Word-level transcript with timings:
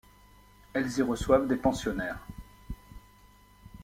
Elles 0.73 0.97
y 0.97 1.01
reçoivent 1.03 1.45
des 1.45 1.57
pensionnaires. 1.57 2.25